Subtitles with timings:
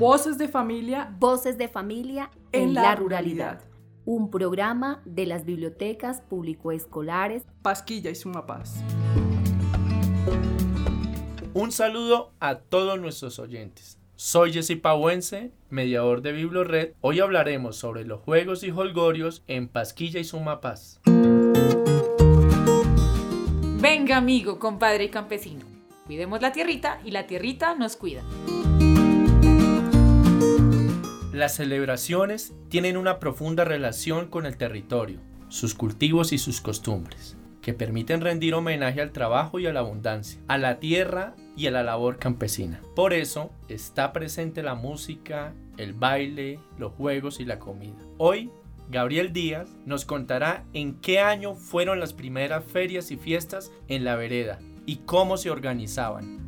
[0.00, 1.14] Voces de familia.
[1.18, 3.60] Voces de familia en, la, ruralidad.
[4.06, 8.82] Un programa de las bibliotecas público-escolares Pasquilla y Sumapaz.
[11.52, 13.98] Un saludo a todos nuestros oyentes.
[14.16, 16.94] Soy Jesse Pauense, mediador de BibloRed.
[17.02, 20.98] Hoy hablaremos sobre los juegos y holgorios en Pasquilla y Sumapaz.
[23.82, 25.66] Venga amigo, compadre y campesino.
[26.06, 28.22] Cuidemos la tierrita y la tierrita nos cuida.
[31.32, 37.72] Las celebraciones tienen una profunda relación con el territorio, sus cultivos y sus costumbres, que
[37.72, 41.84] permiten rendir homenaje al trabajo y a la abundancia, a la tierra y a la
[41.84, 42.80] labor campesina.
[42.96, 47.98] Por eso está presente la música, el baile, los juegos y la comida.
[48.18, 48.50] Hoy
[48.90, 54.16] Gabriel Díaz nos contará en qué año fueron las primeras ferias y fiestas en la
[54.16, 56.39] vereda y cómo se organizaban.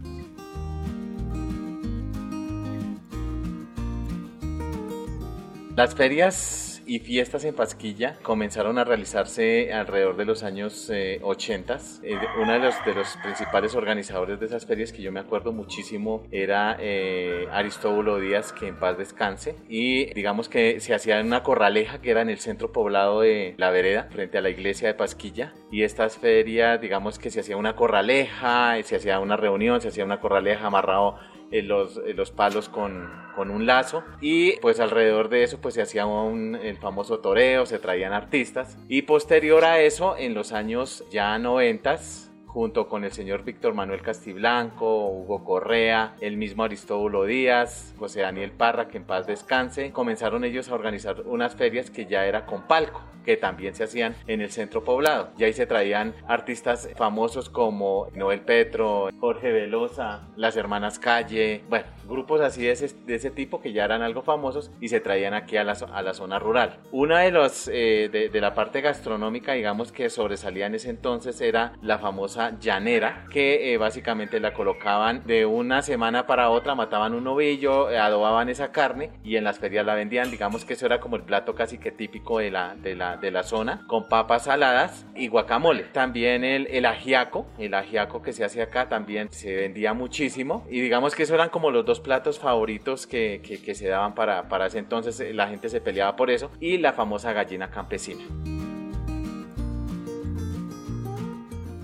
[5.74, 10.92] Las ferias y fiestas en Pasquilla comenzaron a realizarse alrededor de los años
[11.22, 11.78] 80.
[12.02, 15.50] Eh, uno de los, de los principales organizadores de esas ferias que yo me acuerdo
[15.52, 19.56] muchísimo era eh, Aristóbulo Díaz, que en paz descanse.
[19.66, 23.54] Y digamos que se hacía en una corraleja que era en el centro poblado de
[23.56, 25.54] La Vereda, frente a la iglesia de Pasquilla.
[25.70, 30.04] Y estas ferias, digamos que se hacía una corraleja, se hacía una reunión, se hacía
[30.04, 31.16] una corraleja amarrado
[31.60, 34.02] los, los palos con, con, un lazo.
[34.22, 38.78] Y pues alrededor de eso pues se hacía un, el famoso toreo, se traían artistas.
[38.88, 44.02] Y posterior a eso en los años ya noventas junto con el señor Víctor Manuel
[44.02, 50.44] Castiblanco, Hugo Correa, el mismo Aristóbulo Díaz, José Daniel Parra, que en paz descanse, comenzaron
[50.44, 54.40] ellos a organizar unas ferias que ya era con palco, que también se hacían en
[54.40, 55.30] el centro poblado.
[55.38, 61.86] Y ahí se traían artistas famosos como Noel Petro, Jorge Velosa, las hermanas Calle, bueno,
[62.06, 65.34] grupos así de ese, de ese tipo que ya eran algo famosos y se traían
[65.34, 66.78] aquí a la, a la zona rural.
[66.90, 71.40] Una de, los, eh, de, de la parte gastronómica, digamos, que sobresalía en ese entonces
[71.40, 77.14] era la famosa llanera que eh, básicamente la colocaban de una semana para otra, mataban
[77.14, 80.30] un ovillo, eh, adobaban esa carne y en las ferias la vendían.
[80.30, 83.30] Digamos que eso era como el plato casi que típico de la, de la, de
[83.30, 85.84] la zona, con papas saladas y guacamole.
[85.84, 90.80] También el, el ajiaco, el ajiaco que se hace acá también se vendía muchísimo y
[90.80, 94.48] digamos que eso eran como los dos platos favoritos que, que, que se daban para,
[94.48, 95.18] para ese entonces.
[95.20, 98.24] Eh, la gente se peleaba por eso y la famosa gallina campesina.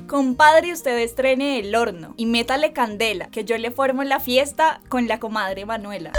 [0.09, 5.07] Compadre, usted estrene el horno y métale candela, que yo le formo la fiesta con
[5.07, 6.13] la comadre Manuela.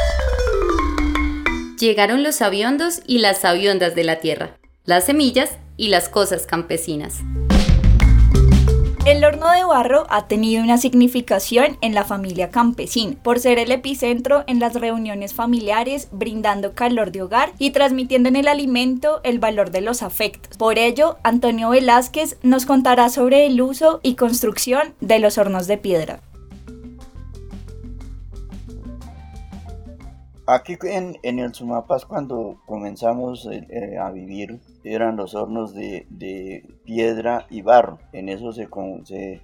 [1.79, 7.21] Llegaron los aviondos y las aviondas de la tierra, las semillas y las cosas campesinas.
[9.09, 13.71] El horno de barro ha tenido una significación en la familia campesina, por ser el
[13.71, 19.39] epicentro en las reuniones familiares, brindando calor de hogar y transmitiendo en el alimento el
[19.39, 20.57] valor de los afectos.
[20.57, 25.79] Por ello, Antonio Velázquez nos contará sobre el uso y construcción de los hornos de
[25.79, 26.19] piedra.
[30.45, 36.07] Aquí en, el Sumapaz cuando comenzamos eh, eh, a vivir eran los hornos de,
[36.85, 37.99] piedra y barro.
[38.13, 39.41] En eso se, con, se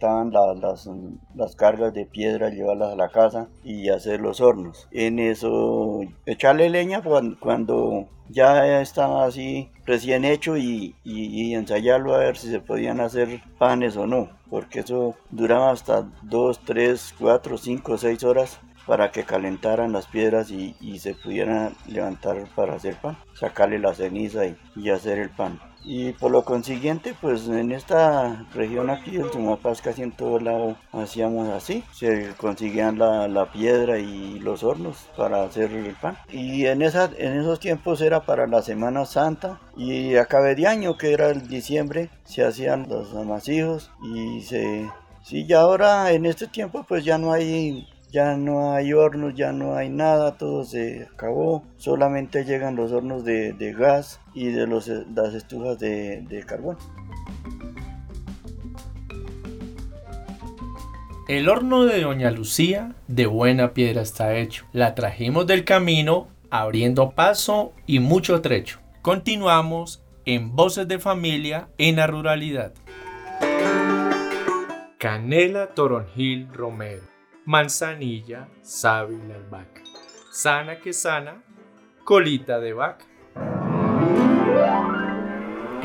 [0.00, 0.88] las,
[1.34, 4.88] las, cargas de piedra, llevarlas a la casa y hacer los hornos.
[4.90, 12.36] En eso echarle leña cuando, ya estaba así recién hecho y, y, ensayarlo a ver
[12.36, 14.30] si se podían hacer panes o no.
[14.50, 20.50] Porque eso duraba hasta 2, 3, 4, 5, 6 horas para que calentaran las piedras
[20.50, 25.60] y, se pudieran levantar para hacer pan, sacarle la ceniza y, hacer el pan.
[25.84, 30.76] Y por lo consiguiente, pues en esta región aquí en Sumapaz casi en todo lado
[30.92, 31.84] hacíamos así.
[31.92, 36.18] Se conseguían la, piedra y los hornos para hacer el pan.
[36.28, 40.96] Y en, esa, en esos tiempos era para la Semana Santa y a de año,
[40.96, 44.90] que era el diciembre, se hacían los amasijos y se...
[45.22, 49.52] Sí, y ahora en este tiempo pues ya no hay ya no hay hornos, ya
[49.52, 54.88] no hay nada, todo se acabó, solamente llegan los hornos de, gas y de los,
[54.88, 56.76] las estufas de, de carbón.
[61.28, 64.64] El horno de Doña Lucía de buena piedra está hecho.
[64.72, 68.78] La trajimos del camino, abriendo paso y mucho trecho.
[69.02, 72.74] Continuamos en Voces de Familia en la Ruralidad.
[74.98, 77.15] Canela Toronjil Romero
[77.46, 79.80] manzanilla, sábila, vaca.
[80.32, 81.42] Sana que sana,
[82.04, 83.04] colita de vaca.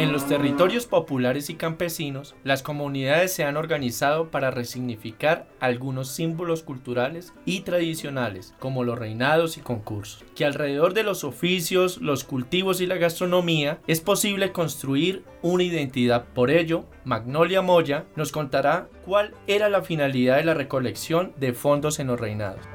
[0.01, 6.63] En los territorios populares y campesinos, las comunidades se han organizado para resignificar algunos símbolos
[6.63, 12.81] culturales y tradicionales, como los reinados y concursos, que alrededor de los oficios, los cultivos
[12.81, 16.25] y la gastronomía es posible construir una identidad.
[16.33, 22.00] Por ello, Magnolia Moya nos contará cuál era la finalidad de la recolección de fondos
[22.00, 22.68] en los reinados.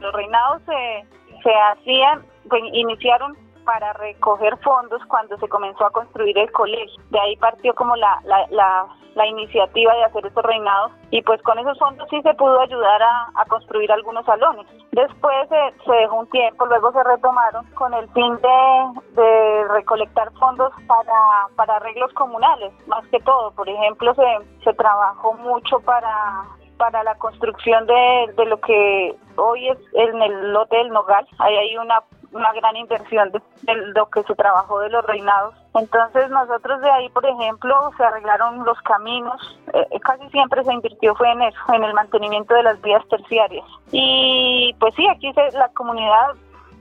[0.00, 6.36] Los reinados se, se hacían, pues, iniciaron para recoger fondos cuando se comenzó a construir
[6.36, 7.00] el colegio.
[7.10, 8.44] De ahí partió como la, la,
[9.14, 13.00] la, iniciativa de hacer estos reinados y pues con esos fondos sí se pudo ayudar
[13.00, 14.66] a, construir algunos salones.
[14.90, 20.72] Después se, dejó un tiempo, luego se retomaron con el fin de, de recolectar fondos
[20.88, 23.52] para, para arreglos comunales, más que todo.
[23.52, 26.44] Por ejemplo, se, se trabajó mucho para
[26.76, 31.26] para la construcción de, de lo que hoy es en el lote del Nogal.
[31.38, 32.00] Ahí hay una
[32.32, 33.40] una gran inversión de,
[33.94, 35.54] lo que se trabajó de los reinados.
[35.74, 41.14] Entonces nosotros de ahí, por ejemplo, se arreglaron los caminos, eh, casi siempre se invirtió
[41.14, 43.66] fue en eso, en el mantenimiento de las vías terciarias.
[43.92, 46.34] Y pues sí, aquí se, la comunidad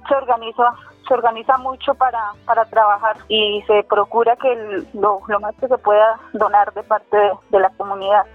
[0.07, 0.73] se organiza
[1.07, 5.77] se organiza mucho para, para trabajar y se procura que lo, lo, más que se
[5.79, 7.17] pueda donar de parte
[7.49, 8.25] de la comunidad.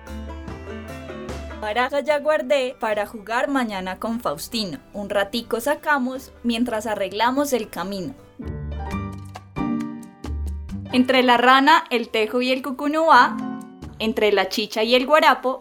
[2.05, 4.79] Ya guardé para jugar mañana con Faustino.
[4.93, 8.15] Un ratico sacamos mientras arreglamos el camino.
[10.93, 13.37] Entre la rana, el tejo y el cucunuá,
[13.99, 15.61] entre la chicha y el guarapo,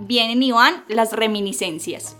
[0.00, 2.16] vienen y van las reminiscencias.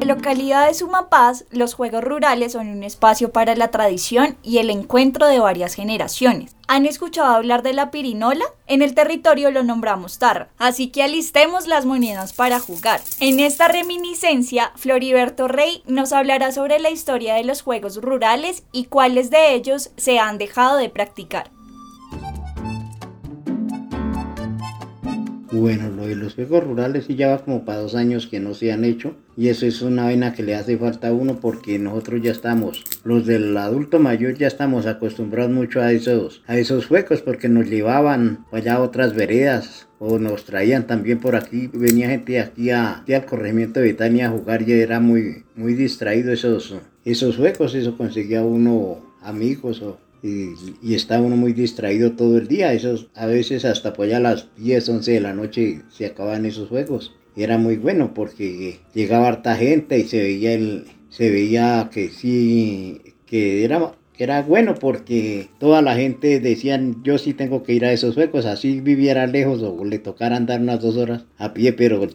[0.00, 4.58] En la localidad de Sumapaz, los juegos rurales son un espacio para la tradición y
[4.58, 6.54] el encuentro de varias generaciones.
[6.68, 8.44] ¿Han escuchado hablar de la pirinola?
[8.68, 13.00] En el territorio lo nombramos tarra, así que alistemos las monedas para jugar.
[13.18, 18.84] En esta reminiscencia, Floriberto Rey nos hablará sobre la historia de los juegos rurales y
[18.84, 21.50] cuáles de ellos se han dejado de practicar.
[25.50, 28.52] Bueno, lo de los juegos rurales sí ya va como para dos años que no
[28.52, 31.78] se han hecho y eso es una vena que le hace falta a uno porque
[31.78, 36.84] nosotros ya estamos, los del adulto mayor ya estamos acostumbrados mucho a esos, a esos
[36.84, 42.10] juegos porque nos llevaban allá a otras veredas o nos traían también por aquí, venía
[42.10, 46.74] gente aquí, a, al corregimiento de Betania a jugar y era muy, muy distraído esos,
[47.06, 52.48] esos juegos, eso conseguía uno amigos o y, y, está uno muy distraído todo el
[52.48, 52.72] día.
[52.72, 57.14] Esos, a veces hasta a las 10, 11 de la noche se acaban esos juegos.
[57.36, 63.00] Era muy bueno porque llegaba harta gente y se veía el, se veía que sí,
[63.26, 67.92] que era, era bueno porque toda la gente decían yo sí tengo que ir a
[67.92, 72.08] esos juegos, así viviera lejos o le tocara andar unas dos horas a pie, pero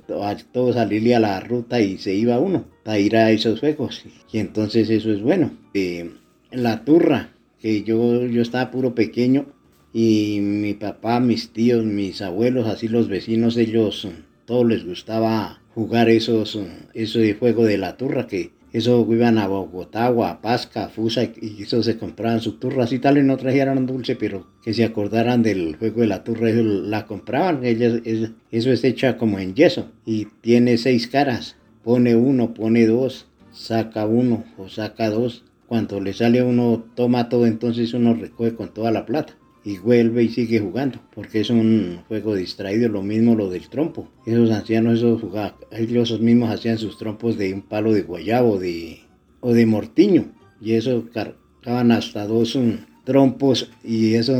[0.51, 4.03] todo salirle a la ruta y se iba uno a ir a esos juegos.
[4.31, 5.51] Y entonces eso es bueno.
[5.73, 6.11] Eh,
[6.51, 7.32] la turra,
[7.63, 9.45] que yo, yo estaba puro pequeño
[9.93, 14.05] y mi papá, mis tíos, mis abuelos, así los vecinos, ellos,
[14.43, 16.59] todos les gustaba jugar esos,
[16.93, 21.23] eso de juego de la turra, que eso iban a Bogotá a Pasca, a Fusa
[21.23, 24.83] y eso se compraban su turra, así tal vez no trajeran dulce, pero que se
[24.83, 29.55] acordaran del juego de la turra, eso la compraban, ellos, eso es hecha como en
[29.55, 35.99] yeso y tiene seis caras, pone uno, pone dos, saca uno o saca dos cuando
[35.99, 39.33] le sale uno, toma todo, entonces uno recoge con toda la plata
[39.65, 44.07] y vuelve y sigue jugando, porque es un juego distraído, lo mismo lo del trompo.
[44.27, 48.99] Esos ancianos, esos jugaban, ellos mismos hacían sus trompos de un palo de guayabo de,
[49.39, 50.25] o de mortiño,
[50.61, 52.55] y eso cargaban hasta dos,
[53.03, 54.33] trompos y eso,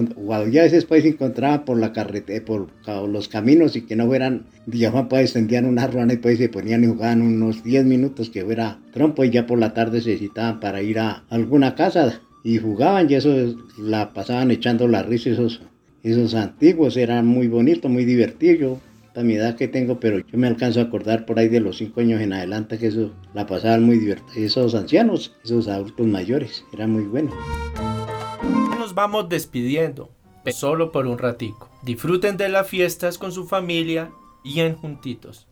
[0.50, 2.70] ya a veces pues encontraban por la carretera, por
[3.10, 6.84] los caminos y que no fueran, digamos, pues tendían una ruana y pues se ponían
[6.84, 10.60] y jugaban unos 10 minutos que fuera trompo y ya por la tarde se necesitaban
[10.60, 15.62] para ir a alguna casa y jugaban y eso la pasaban echando la risa esos,
[16.03, 18.79] esos antiguos, eran muy bonitos, muy divertidos.
[19.15, 21.77] a mi edad que tengo, pero yo me alcanzo a acordar por ahí de los
[21.77, 24.46] 5 años en adelante que eso la pasaban muy divertido.
[24.46, 27.03] Esos ancianos, esos adultos mayores, era muy
[28.93, 30.09] vamos despidiendo,
[30.51, 31.69] solo por un ratico.
[31.81, 34.12] Disfruten de las fiestas con su familia
[34.43, 35.47] y en juntitos.